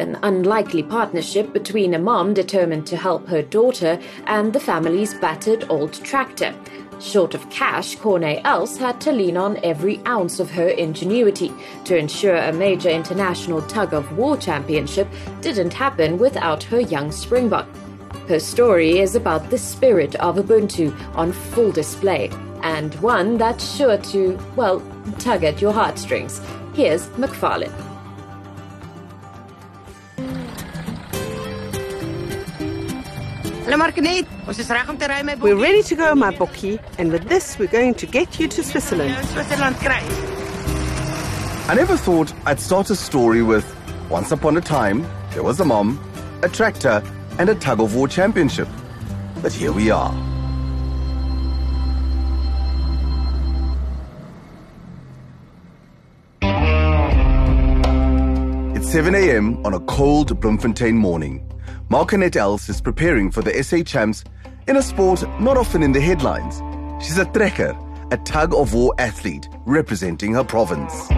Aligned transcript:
an 0.00 0.18
unlikely 0.22 0.82
partnership 0.82 1.52
between 1.52 1.94
a 1.94 1.98
mom 1.98 2.34
determined 2.34 2.86
to 2.88 2.96
help 2.96 3.28
her 3.28 3.42
daughter 3.42 4.00
and 4.26 4.52
the 4.52 4.58
family's 4.58 5.14
battered 5.14 5.66
old 5.68 5.92
tractor. 5.92 6.54
Short 7.00 7.34
of 7.34 7.48
cash, 7.48 7.96
Corne 7.96 8.40
Els 8.44 8.76
had 8.76 9.00
to 9.02 9.12
lean 9.12 9.36
on 9.36 9.58
every 9.62 10.00
ounce 10.06 10.38
of 10.38 10.50
her 10.50 10.68
ingenuity 10.68 11.52
to 11.84 11.96
ensure 11.96 12.36
a 12.36 12.52
major 12.52 12.90
international 12.90 13.62
tug 13.62 13.94
of 13.94 14.18
war 14.18 14.36
championship 14.36 15.08
didn't 15.40 15.72
happen 15.72 16.18
without 16.18 16.62
her 16.64 16.80
young 16.80 17.10
Springbok. 17.10 17.66
Her 18.28 18.38
story 18.38 18.98
is 18.98 19.14
about 19.14 19.48
the 19.48 19.58
spirit 19.58 20.14
of 20.16 20.36
Ubuntu 20.36 20.94
on 21.16 21.32
full 21.32 21.72
display, 21.72 22.30
and 22.62 22.94
one 22.96 23.38
that's 23.38 23.76
sure 23.76 23.96
to, 23.96 24.38
well, 24.54 24.82
tug 25.18 25.42
at 25.42 25.60
your 25.60 25.72
heartstrings. 25.72 26.40
Here's 26.74 27.08
Macfarlane. 27.16 27.89
We're 35.40 35.54
ready 35.54 35.84
to 35.84 35.94
go, 35.94 36.12
my 36.16 36.34
bokkie, 36.34 36.80
and 36.98 37.12
with 37.12 37.28
this, 37.28 37.56
we're 37.56 37.68
going 37.68 37.94
to 37.94 38.06
get 38.06 38.40
you 38.40 38.48
to 38.48 38.64
Switzerland. 38.64 39.24
Switzerland. 39.28 39.76
I 41.68 41.74
never 41.76 41.96
thought 41.96 42.34
I'd 42.46 42.58
start 42.58 42.90
a 42.90 42.96
story 42.96 43.44
with 43.44 43.64
Once 44.10 44.32
upon 44.32 44.56
a 44.56 44.60
time, 44.60 45.06
there 45.30 45.44
was 45.44 45.60
a 45.60 45.64
mom, 45.64 46.00
a 46.42 46.48
tractor, 46.48 47.00
and 47.38 47.48
a 47.48 47.54
tug 47.54 47.80
of 47.80 47.94
war 47.94 48.08
championship. 48.08 48.66
But 49.40 49.52
here 49.52 49.70
we 49.70 49.88
are. 49.88 50.12
It's 58.74 58.90
7 58.90 59.14
a.m. 59.14 59.64
on 59.64 59.74
a 59.74 59.80
cold 59.80 60.40
Bloemfontein 60.40 60.96
morning. 60.96 61.49
Marconet 61.90 62.36
Els 62.36 62.68
is 62.68 62.80
preparing 62.80 63.32
for 63.32 63.42
the 63.42 63.64
SA 63.64 63.82
Champs 63.82 64.22
in 64.68 64.76
a 64.76 64.82
sport 64.82 65.24
not 65.40 65.56
often 65.56 65.82
in 65.82 65.90
the 65.90 66.00
headlines. 66.00 66.62
She's 67.04 67.18
a 67.18 67.24
trekker, 67.24 67.74
a 68.12 68.16
tug 68.18 68.54
of 68.54 68.74
war 68.74 68.94
athlete 68.98 69.48
representing 69.66 70.32
her 70.34 70.44
province. 70.44 71.10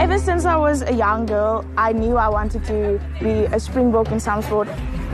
Ever 0.00 0.18
since 0.18 0.46
I 0.46 0.56
was 0.56 0.80
a 0.80 0.94
young 0.94 1.26
girl, 1.26 1.66
I 1.76 1.92
knew 1.92 2.16
I 2.16 2.30
wanted 2.30 2.64
to 2.64 2.98
be 3.20 3.44
a 3.54 3.60
springbok 3.60 4.10
in 4.10 4.20
some 4.20 4.40
sport. 4.40 4.68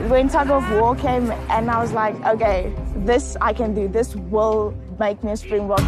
When 0.07 0.29
tug 0.29 0.49
of 0.49 0.63
war 0.71 0.95
came, 0.95 1.31
and 1.49 1.69
I 1.69 1.81
was 1.81 1.91
like, 1.91 2.15
okay, 2.25 2.73
this 2.95 3.35
I 3.41 3.51
can 3.51 3.75
do. 3.75 3.89
This 3.89 4.15
will 4.15 4.73
make 4.97 5.21
me 5.21 5.31
a 5.31 5.35
springbok. 5.35 5.81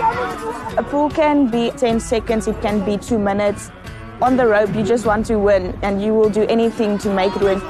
A 0.00 0.82
pool 0.82 1.10
can 1.10 1.48
be 1.50 1.70
10 1.72 2.00
seconds, 2.00 2.48
it 2.48 2.60
can 2.62 2.84
be 2.84 2.96
two 2.96 3.18
minutes. 3.18 3.70
On 4.22 4.36
the 4.36 4.46
rope, 4.46 4.74
you 4.74 4.82
just 4.82 5.04
want 5.04 5.26
to 5.26 5.36
win, 5.36 5.78
and 5.82 6.02
you 6.02 6.14
will 6.14 6.30
do 6.30 6.44
anything 6.46 6.96
to 6.98 7.12
make 7.12 7.34
it 7.36 7.42
win. 7.42 7.60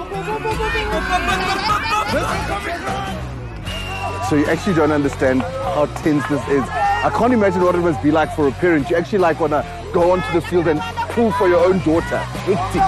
So 4.28 4.36
you 4.36 4.46
actually 4.46 4.74
don't 4.74 4.92
understand 4.92 5.42
how 5.42 5.86
tense 6.02 6.24
this 6.28 6.46
is. 6.48 6.62
I 6.62 7.10
can't 7.16 7.32
imagine 7.32 7.62
what 7.62 7.74
it 7.74 7.78
must 7.78 8.00
be 8.00 8.12
like 8.12 8.34
for 8.36 8.46
a 8.46 8.52
parent. 8.52 8.90
You 8.90 8.96
actually 8.96 9.18
like 9.18 9.40
want 9.40 9.52
to 9.52 9.64
go 9.92 10.12
onto 10.12 10.32
the 10.32 10.40
field 10.40 10.68
and 10.68 10.80
pull 11.10 11.32
for 11.32 11.48
your 11.48 11.64
own 11.64 11.80
daughter. 11.80 12.18
Hectic. 12.46 12.82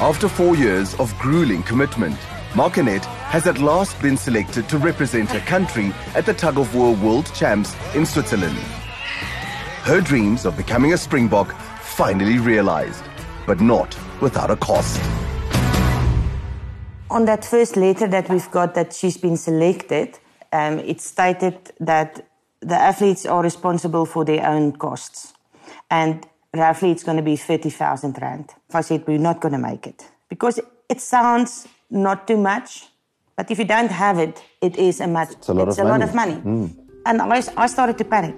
After 0.00 0.28
four 0.28 0.56
years 0.56 0.94
of 0.94 1.14
grueling 1.18 1.62
commitment, 1.62 2.16
Marconet 2.54 3.04
has 3.34 3.48
at 3.48 3.58
last 3.58 4.00
been 4.00 4.16
selected 4.16 4.68
to 4.68 4.78
represent 4.78 5.28
her 5.28 5.40
country 5.40 5.92
at 6.14 6.24
the 6.24 6.32
Tug 6.32 6.56
of 6.56 6.72
War 6.72 6.94
World 6.94 7.28
Champs 7.34 7.74
in 7.92 8.06
Switzerland. 8.06 8.56
Her 9.82 10.00
dreams 10.00 10.46
of 10.46 10.56
becoming 10.56 10.92
a 10.92 10.96
Springbok 10.96 11.50
finally 11.80 12.38
realized, 12.38 13.02
but 13.44 13.60
not 13.60 13.98
without 14.20 14.52
a 14.52 14.56
cost. 14.56 15.00
On 17.10 17.24
that 17.24 17.44
first 17.44 17.76
letter 17.76 18.06
that 18.06 18.30
we've 18.30 18.48
got 18.52 18.76
that 18.76 18.92
she's 18.92 19.16
been 19.16 19.36
selected, 19.36 20.16
um, 20.52 20.78
it 20.78 21.00
stated 21.00 21.58
that 21.80 22.24
the 22.60 22.76
athletes 22.76 23.26
are 23.26 23.42
responsible 23.42 24.06
for 24.06 24.24
their 24.24 24.46
own 24.46 24.76
costs. 24.76 25.32
And 25.90 26.24
roughly 26.54 26.92
it's 26.92 27.02
going 27.02 27.16
to 27.16 27.22
be 27.24 27.34
30,000 27.34 28.16
Rand. 28.22 28.54
If 28.68 28.76
I 28.76 28.80
said 28.82 29.04
we're 29.08 29.18
not 29.18 29.40
going 29.40 29.54
to 29.54 29.58
make 29.58 29.88
it. 29.88 30.08
Because 30.28 30.60
it 30.88 31.00
sounds 31.00 31.66
not 31.90 32.28
too 32.28 32.36
much, 32.36 32.90
but 33.36 33.50
if 33.50 33.58
you 33.58 33.64
don't 33.64 33.90
have 33.90 34.18
it, 34.18 34.42
it 34.60 34.76
is 34.76 35.00
a 35.00 35.06
much. 35.06 35.32
It's 35.32 35.48
a 35.48 35.54
lot 35.54 35.68
of 35.68 35.78
lot 35.78 35.86
money. 35.86 36.04
of 36.04 36.14
money. 36.14 36.34
Hmm. 36.34 36.66
And 37.06 37.20
I, 37.20 37.42
I 37.56 37.66
started 37.66 37.98
to 37.98 38.04
panic. 38.04 38.36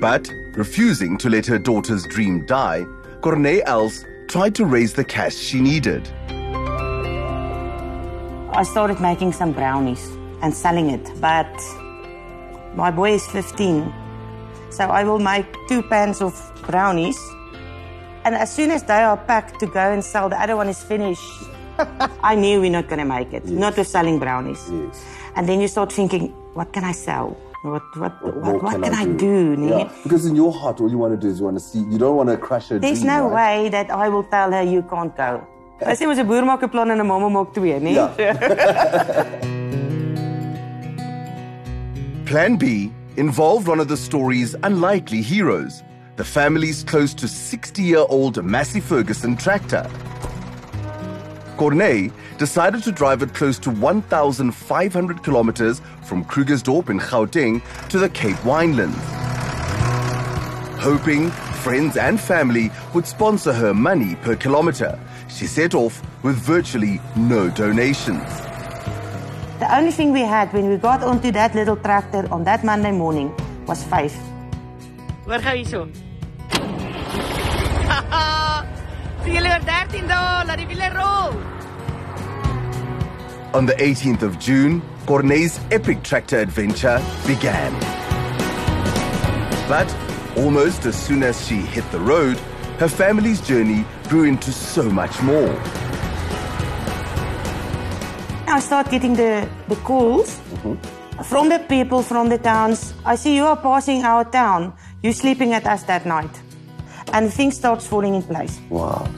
But 0.00 0.30
refusing 0.56 1.16
to 1.18 1.30
let 1.30 1.46
her 1.46 1.58
daughter's 1.58 2.06
dream 2.06 2.46
die, 2.46 2.84
Corne 3.22 3.60
Els 3.66 4.04
tried 4.28 4.54
to 4.56 4.64
raise 4.64 4.94
the 4.94 5.04
cash 5.04 5.34
she 5.34 5.60
needed. 5.60 6.08
I 8.52 8.64
started 8.64 9.00
making 9.00 9.32
some 9.32 9.52
brownies 9.52 10.04
and 10.42 10.52
selling 10.54 10.90
it, 10.90 11.08
but 11.20 11.50
my 12.74 12.90
boy 12.90 13.12
is 13.12 13.26
15. 13.28 13.92
So 14.70 14.84
I 14.84 15.04
will 15.04 15.18
make 15.18 15.46
two 15.68 15.82
pans 15.82 16.20
of 16.20 16.34
brownies. 16.66 17.18
And 18.24 18.34
as 18.34 18.52
soon 18.52 18.70
as 18.70 18.82
they 18.84 19.02
are 19.02 19.16
packed 19.16 19.60
to 19.60 19.66
go 19.66 19.92
and 19.92 20.04
sell, 20.04 20.28
the 20.28 20.40
other 20.40 20.56
one 20.56 20.68
is 20.68 20.82
finished. 20.82 21.22
I 22.22 22.34
knew 22.34 22.60
we're 22.60 22.70
not 22.70 22.88
going 22.88 22.98
to 22.98 23.04
make 23.04 23.32
it, 23.32 23.46
not 23.46 23.76
with 23.76 23.86
selling 23.86 24.18
brownies. 24.18 24.62
Yes. 24.70 25.04
And 25.36 25.48
then 25.48 25.60
you 25.60 25.68
start 25.68 25.92
thinking, 25.92 26.28
what 26.54 26.72
can 26.72 26.84
I 26.84 26.92
sell? 26.92 27.36
What, 27.62 27.82
what, 27.96 28.22
what, 28.24 28.62
what, 28.62 28.82
can, 28.82 28.94
I 28.94 29.04
do? 29.04 29.54
nee? 29.56 29.68
Yeah, 29.68 29.92
because 30.02 30.24
in 30.24 30.34
your 30.34 30.50
heart, 30.50 30.80
all 30.80 30.90
you 30.90 30.96
want 30.96 31.12
to 31.12 31.18
do 31.20 31.28
is 31.28 31.40
you 31.40 31.44
want 31.44 31.58
to 31.58 31.64
see. 31.64 31.80
You 31.80 31.98
don't 31.98 32.16
want 32.16 32.30
to 32.30 32.38
crush 32.38 32.68
her 32.68 32.78
There's 32.78 33.00
dream, 33.00 33.12
no 33.12 33.28
right? 33.28 33.60
way 33.62 33.68
that 33.68 33.90
I 33.90 34.08
will 34.08 34.24
tell 34.24 34.50
her 34.50 34.62
you 34.62 34.82
can't 34.82 35.14
go. 35.14 35.46
Hy 35.80 35.94
sê 35.96 36.06
mos 36.08 36.18
'n 36.18 36.26
boer 36.28 36.44
maak 36.44 36.62
'n 36.62 36.68
plan 36.72 36.90
and 36.90 37.00
a 37.00 37.04
en 37.04 37.06
'n 37.06 37.08
mamma 37.08 37.28
maak 37.28 37.52
twee, 37.52 37.78
nee? 37.80 37.96
Plan 42.30 42.56
B 42.56 42.92
involved 43.16 43.66
one 43.66 43.80
of 43.80 43.88
the 43.88 43.96
story's 43.96 44.54
unlikely 44.62 45.20
heroes, 45.20 45.82
the 46.16 46.24
family's 46.24 46.84
close 46.84 47.12
to 47.14 47.26
60 47.26 47.82
year 47.82 48.04
old 48.08 48.42
Massey 48.44 48.80
Ferguson 48.80 49.36
tractor. 49.36 49.84
Corne 51.60 52.10
decided 52.38 52.82
to 52.82 52.90
drive 52.90 53.20
it 53.20 53.34
close 53.34 53.58
to 53.58 53.70
1,500 53.70 55.22
kilometers 55.22 55.82
from 56.04 56.24
Krugersdorp 56.24 56.88
in 56.88 56.98
Gauteng 56.98 57.60
to 57.90 57.98
the 57.98 58.08
Cape 58.08 58.38
Winelands. 58.48 58.96
Hoping 60.80 61.28
friends 61.60 61.98
and 61.98 62.18
family 62.18 62.70
would 62.94 63.06
sponsor 63.06 63.52
her 63.52 63.74
money 63.74 64.14
per 64.22 64.36
kilometer, 64.36 64.98
she 65.28 65.46
set 65.46 65.74
off 65.74 66.00
with 66.22 66.36
virtually 66.36 66.98
no 67.14 67.50
donations. 67.50 68.30
The 69.58 69.68
only 69.70 69.92
thing 69.92 70.12
we 70.12 70.22
had 70.22 70.50
when 70.54 70.66
we 70.70 70.78
got 70.78 71.02
onto 71.02 71.30
that 71.32 71.54
little 71.54 71.76
tractor 71.76 72.26
on 72.32 72.42
that 72.44 72.64
Monday 72.64 72.92
morning 72.92 73.36
was 73.66 73.84
five. 73.84 74.14
Hoor 75.26 75.36
gou 75.40 75.58
hierso. 75.58 76.09
On 83.52 83.66
the 83.66 83.74
18th 83.74 84.22
of 84.22 84.38
June, 84.38 84.80
Corne's 85.06 85.58
epic 85.72 86.04
tractor 86.04 86.38
adventure 86.38 87.02
began. 87.26 87.72
But 89.68 89.92
almost 90.36 90.86
as 90.86 90.94
soon 90.94 91.24
as 91.24 91.44
she 91.46 91.56
hit 91.56 91.84
the 91.90 91.98
road, 91.98 92.38
her 92.78 92.88
family's 92.88 93.40
journey 93.40 93.84
grew 94.08 94.24
into 94.24 94.52
so 94.52 94.84
much 94.84 95.20
more. 95.22 95.50
I 98.46 98.60
start 98.60 98.90
getting 98.90 99.14
the, 99.14 99.48
the 99.66 99.76
calls 99.76 100.38
mm-hmm. 100.38 101.22
from 101.24 101.48
the 101.48 101.58
people 101.58 102.02
from 102.02 102.28
the 102.28 102.38
towns. 102.38 102.94
I 103.04 103.16
see 103.16 103.34
you 103.34 103.44
are 103.46 103.56
passing 103.56 104.04
our 104.04 104.24
town. 104.24 104.72
You're 105.02 105.12
sleeping 105.12 105.52
at 105.52 105.66
us 105.66 105.82
that 105.84 106.06
night. 106.06 106.30
And 107.12 107.32
things 107.32 107.56
starts 107.56 107.86
falling 107.86 108.14
in 108.14 108.22
place. 108.22 108.60
Wow. 108.68 109.08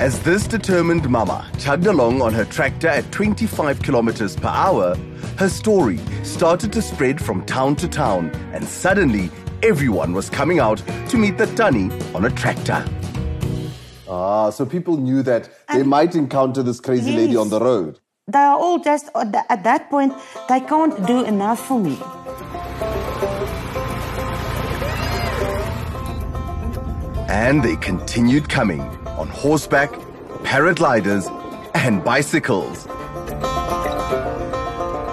As 0.00 0.18
this 0.20 0.46
determined 0.46 1.10
mama 1.10 1.46
chugged 1.58 1.86
along 1.86 2.22
on 2.22 2.32
her 2.32 2.46
tractor 2.46 2.88
at 2.88 3.12
25 3.12 3.82
kilometers 3.82 4.34
per 4.34 4.48
hour, 4.48 4.96
her 5.36 5.50
story 5.50 5.98
started 6.22 6.72
to 6.72 6.80
spread 6.80 7.22
from 7.22 7.44
town 7.44 7.76
to 7.76 7.86
town, 7.86 8.30
and 8.54 8.64
suddenly 8.64 9.30
everyone 9.62 10.14
was 10.14 10.30
coming 10.30 10.58
out 10.58 10.82
to 11.10 11.18
meet 11.18 11.36
the 11.36 11.44
Tannie 11.48 11.90
on 12.14 12.24
a 12.24 12.30
tractor. 12.30 12.82
Ah, 14.08 14.48
so 14.48 14.64
people 14.64 14.96
knew 14.96 15.22
that 15.22 15.50
they 15.70 15.82
might 15.82 16.14
encounter 16.14 16.62
this 16.62 16.80
crazy 16.80 17.14
lady 17.14 17.36
on 17.36 17.50
the 17.50 17.60
road. 17.60 18.00
They 18.26 18.38
are 18.38 18.56
all 18.56 18.78
just 18.78 19.10
at 19.14 19.64
that 19.64 19.90
point. 19.90 20.14
They 20.48 20.60
can't 20.60 21.06
do 21.06 21.26
enough 21.26 21.60
for 21.68 21.78
me. 21.78 21.98
And 27.28 27.62
they 27.62 27.76
continued 27.76 28.48
coming 28.48 28.80
on 29.20 29.28
horseback, 29.28 29.90
paragliders, 30.44 31.28
and 31.74 32.02
bicycles. 32.02 32.86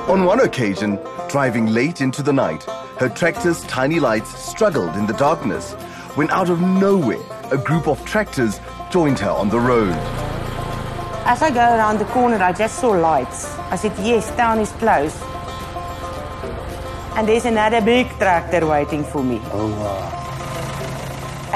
On 0.07 0.23
one 0.23 0.39
occasion, 0.39 0.97
driving 1.27 1.65
late 1.65 1.99
into 1.99 2.23
the 2.23 2.31
night, 2.31 2.63
her 3.01 3.09
tractor's 3.09 3.61
tiny 3.63 3.99
lights 3.99 4.29
struggled 4.33 4.95
in 4.95 5.07
the 5.07 5.13
darkness 5.13 5.73
when 6.15 6.29
out 6.29 6.49
of 6.49 6.61
nowhere, 6.61 7.19
a 7.51 7.57
group 7.57 7.85
of 7.85 8.03
tractors 8.05 8.61
joined 8.89 9.19
her 9.19 9.29
on 9.29 9.49
the 9.49 9.59
road. 9.59 9.93
As 11.25 11.41
I 11.41 11.49
go 11.51 11.59
around 11.59 11.99
the 11.99 12.05
corner, 12.05 12.37
I 12.37 12.53
just 12.53 12.79
saw 12.79 12.91
lights. 12.91 13.57
I 13.69 13.75
said, 13.75 13.91
"Yes, 13.99 14.31
town 14.37 14.59
is 14.59 14.71
close." 14.79 15.15
And 17.17 17.27
there's 17.27 17.43
another 17.43 17.81
big 17.81 18.07
tractor 18.17 18.65
waiting 18.65 19.03
for 19.03 19.21
me. 19.21 19.41
Oh, 19.51 19.67
wow. 19.67 20.26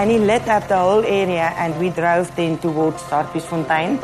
And 0.01 0.09
he 0.09 0.17
lit 0.17 0.47
up 0.47 0.67
the 0.67 0.77
whole 0.77 1.05
area, 1.05 1.53
and 1.61 1.77
we 1.79 1.91
drove 1.91 2.35
then 2.35 2.57
towards 2.57 3.03
Harpiesfontein. 3.03 4.01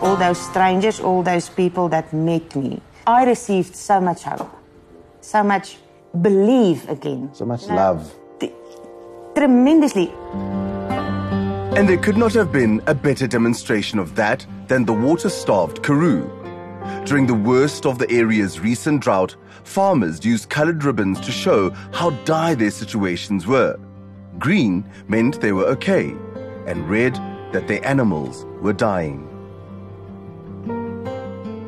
All 0.00 0.16
those 0.16 0.40
strangers, 0.40 1.00
all 1.00 1.22
those 1.22 1.50
people 1.50 1.90
that 1.90 2.14
met 2.14 2.56
me, 2.56 2.80
I 3.06 3.24
received 3.24 3.76
so 3.76 4.00
much 4.00 4.22
hope, 4.22 4.48
so 5.20 5.42
much 5.42 5.76
belief 6.22 6.88
again. 6.88 7.28
So 7.34 7.44
much 7.44 7.66
love. 7.66 8.10
t- 8.40 8.52
tremendously. 9.34 10.12
And 11.74 11.88
there 11.88 11.96
could 11.96 12.18
not 12.18 12.34
have 12.34 12.52
been 12.52 12.82
a 12.86 12.94
better 12.94 13.26
demonstration 13.26 13.98
of 13.98 14.14
that 14.16 14.44
than 14.68 14.84
the 14.84 14.92
water 14.92 15.30
starved 15.30 15.82
Karoo. 15.82 16.30
During 17.06 17.26
the 17.26 17.32
worst 17.32 17.86
of 17.86 17.98
the 17.98 18.10
area's 18.10 18.60
recent 18.60 19.00
drought, 19.00 19.34
farmers 19.64 20.22
used 20.22 20.50
colored 20.50 20.84
ribbons 20.84 21.18
to 21.20 21.32
show 21.32 21.70
how 21.92 22.10
dire 22.26 22.54
their 22.54 22.70
situations 22.70 23.46
were. 23.46 23.80
Green 24.38 24.84
meant 25.08 25.40
they 25.40 25.52
were 25.52 25.64
okay, 25.64 26.14
and 26.66 26.90
red 26.90 27.14
that 27.52 27.68
their 27.68 27.84
animals 27.86 28.44
were 28.60 28.74
dying. 28.74 29.26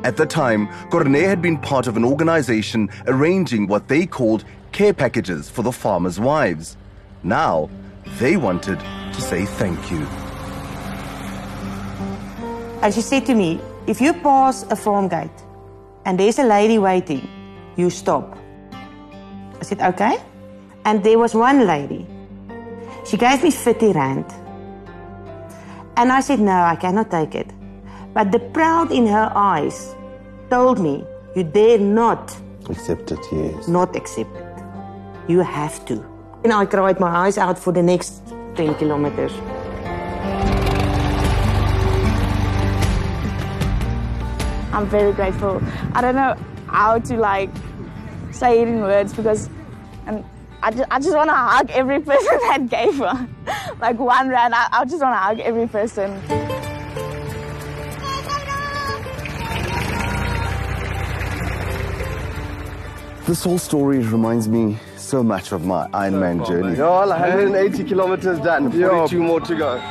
At 0.03 0.17
the 0.17 0.27
time, 0.27 0.69
Corne 0.91 1.15
had 1.15 1.41
been 1.41 1.57
part 1.57 1.87
of 1.87 1.97
an 1.97 2.05
organization 2.05 2.91
arranging 3.07 3.65
what 3.65 3.87
they 3.87 4.05
called 4.05 4.45
care 4.71 4.93
packages 4.93 5.49
for 5.49 5.63
the 5.63 5.71
farmers' 5.71 6.19
wives. 6.19 6.77
Now, 7.23 7.71
they 8.19 8.37
wanted 8.37 8.79
to 8.79 9.21
say 9.21 9.45
thank 9.45 9.91
you. 9.91 10.01
And 12.81 12.93
she 12.93 13.01
said 13.01 13.25
to 13.25 13.35
me, 13.35 13.59
if 13.87 13.99
you 13.99 14.13
pass 14.13 14.63
a 14.69 14.75
farm 14.75 15.07
gate 15.07 15.37
and 16.05 16.19
there's 16.19 16.39
a 16.39 16.43
lady 16.43 16.77
waiting, 16.77 17.27
you 17.75 17.89
stop. 17.89 18.37
I 19.59 19.63
said, 19.63 19.81
okay. 19.81 20.17
And 20.85 21.03
there 21.03 21.17
was 21.17 21.33
one 21.33 21.65
lady. 21.65 22.05
She 23.05 23.17
gave 23.17 23.43
me 23.43 23.51
50 23.51 23.91
rand. 23.93 24.25
And 25.97 26.11
I 26.11 26.21
said, 26.21 26.39
no, 26.39 26.51
I 26.51 26.75
cannot 26.75 27.09
take 27.09 27.35
it. 27.35 27.51
But 28.13 28.31
the 28.31 28.39
proud 28.39 28.91
in 28.91 29.07
her 29.07 29.31
eyes 29.35 29.95
told 30.49 30.79
me, 30.79 31.03
you 31.35 31.43
dare 31.43 31.79
not 31.79 32.35
Accept 32.69 33.11
it, 33.11 33.19
yes. 33.31 33.67
not 33.67 33.95
accept 33.95 34.35
it. 34.35 34.63
You 35.27 35.39
have 35.39 35.85
to. 35.85 36.14
And 36.45 36.53
I 36.53 36.63
cried 36.67 36.99
my 36.99 37.07
eyes 37.07 37.39
out 37.39 37.57
for 37.57 37.73
the 37.73 37.81
next 37.81 38.21
10 38.53 38.75
kilometers. 38.75 39.31
I'm 44.71 44.85
very 44.85 45.11
grateful. 45.13 45.59
I 45.93 46.01
don't 46.01 46.13
know 46.13 46.37
how 46.67 46.99
to 46.99 47.17
like 47.17 47.49
say 48.29 48.61
it 48.61 48.67
in 48.67 48.81
words 48.81 49.11
because 49.11 49.47
um, 50.05 50.17
and 50.17 50.25
I 50.61 50.69
just, 50.69 50.83
I 50.91 50.99
just 50.99 51.15
want 51.15 51.31
to 51.31 51.35
hug 51.35 51.71
every 51.71 51.99
person 52.11 52.37
that 52.41 52.69
gave 52.69 52.97
her 52.97 53.27
like 53.79 53.97
one 53.97 54.29
rand. 54.29 54.53
I, 54.53 54.67
I 54.71 54.85
just 54.85 55.01
want 55.01 55.15
to 55.15 55.19
hug 55.19 55.39
every 55.39 55.67
person. 55.67 56.11
This 63.25 63.43
whole 63.43 63.57
story 63.57 63.97
reminds 63.97 64.47
me 64.47 64.77
so 65.15 65.23
much 65.23 65.53
of 65.53 65.65
my 65.65 65.87
Ironman 65.91 66.45
journey. 66.45 66.77
All 66.81 67.07
180 67.07 67.85
kilometers 67.85 68.37
done, 68.39 68.69
42 68.69 69.23
more 69.23 69.39
to 69.39 69.55
go. 69.55 69.81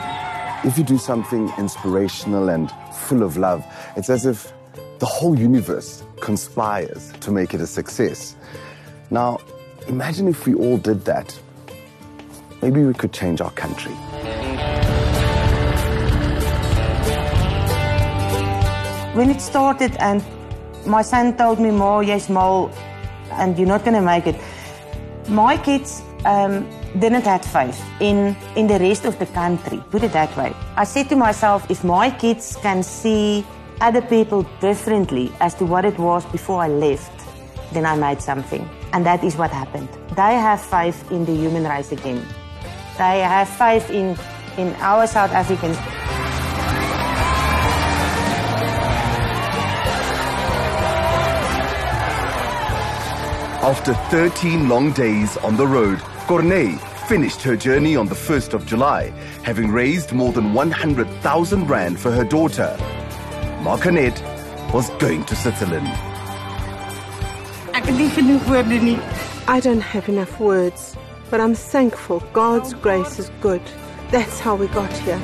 If 0.65 0.77
you 0.77 0.85
do 0.85 0.99
something 0.99 1.51
inspirational 1.57 2.51
and 2.51 2.71
full 2.93 3.23
of 3.23 3.39
love, 3.39 3.65
it's 3.97 4.11
as 4.11 4.27
if 4.27 4.53
the 4.99 5.07
whole 5.07 5.35
universe 5.35 6.05
conspires 6.21 7.11
to 7.21 7.31
make 7.31 7.55
it 7.55 7.63
a 7.63 7.67
success. 7.67 8.37
Now, 9.11 9.39
imagine 9.89 10.29
if 10.29 10.45
we 10.47 10.53
all 10.53 10.77
did 10.77 11.07
that. 11.07 11.35
Maybe 12.61 12.85
we 12.85 12.93
could 12.93 13.15
change 13.15 13.41
our 13.41 13.53
country. 13.53 13.95
When 19.17 19.31
it 19.31 19.41
started 19.41 19.97
and 20.01 20.23
my 20.85 21.01
son 21.01 21.35
told 21.39 21.61
me, 21.61 21.71
Mo, 21.71 22.01
yes, 22.01 22.29
Mo, 22.29 22.69
and 23.33 23.59
you're 23.59 23.67
not 23.67 23.85
going 23.87 23.95
to 23.95 24.03
make 24.03 24.27
it. 24.27 24.37
My 25.29 25.57
kids 25.57 26.03
um, 26.27 26.69
didn't 26.99 27.25
have 27.25 27.45
faith 27.45 27.83
in, 28.01 28.37
in 28.57 28.67
the 28.67 28.79
rest 28.79 29.05
of 29.05 29.19
the 29.19 29.27
country, 29.27 29.83
put 29.91 30.03
it 30.03 30.13
that 30.13 30.37
way. 30.37 30.55
I 30.77 30.85
said 30.85 31.09
to 31.09 31.17
myself, 31.17 31.71
if 31.71 31.83
my 31.83 32.11
kids 32.11 32.57
can 32.57 32.83
see 32.83 33.45
other 33.81 34.03
people 34.03 34.43
differently 34.61 35.33
as 35.41 35.55
to 35.55 35.65
what 35.65 35.85
it 35.85 35.99
was 35.99 36.25
before 36.27 36.63
I 36.63 36.69
left, 36.69 37.13
then 37.73 37.87
I 37.87 37.97
made 37.97 38.21
something. 38.21 38.69
And 38.93 39.05
that 39.07 39.25
is 39.25 39.37
what 39.37 39.51
happened. 39.51 39.89
They 40.11 40.35
have 40.35 40.61
faith 40.61 41.11
in 41.11 41.25
the 41.25 41.35
human 41.35 41.65
race 41.65 41.91
again. 41.91 42.25
They 42.99 43.21
have 43.21 43.49
faith 43.49 43.91
in, 43.91 44.17
in 44.59 44.75
our 44.77 45.07
South 45.07 45.33
Africans. 45.33 45.77
After 53.65 53.95
13 53.95 54.69
long 54.69 54.93
days 54.93 55.39
on 55.39 55.57
the 55.57 55.67
road, 55.67 55.99
Corne 56.27 56.79
finished 57.09 57.41
her 57.41 57.57
journey 57.57 57.97
on 57.97 58.07
the 58.07 58.15
1st 58.15 58.53
of 58.53 58.67
July, 58.67 59.09
having 59.43 59.71
raised 59.71 60.13
more 60.13 60.33
than 60.33 60.53
100,000 60.53 61.67
rand 61.67 61.99
for 61.99 62.11
her 62.11 62.25
daughter. 62.25 62.77
Marconet 63.63 64.21
was 64.71 64.91
going 64.99 65.25
to 65.25 65.35
Switzerland. 65.35 65.89
Ek 67.73 67.89
het 67.89 67.97
nie 67.97 68.11
genoeg 68.13 68.45
woorde 68.53 68.83
nie. 68.83 68.99
I 69.49 69.61
don't 69.61 69.81
have 69.81 70.11
enough 70.13 70.39
words, 70.39 70.95
but 71.31 71.41
I'm 71.41 71.55
thankful 71.55 72.21
God's 72.35 72.75
grace 72.75 73.19
is 73.19 73.31
good. 73.41 73.63
That's 74.11 74.41
how 74.41 74.57
we 74.57 74.69
got 74.77 74.93
here. 74.93 75.19